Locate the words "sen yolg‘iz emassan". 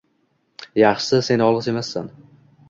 1.27-2.11